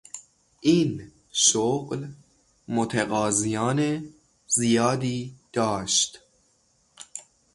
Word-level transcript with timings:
این 0.61 1.11
شغل 1.31 2.07
متقاضیان 2.67 4.05
زیادی 4.47 5.35
داشت. 5.53 6.21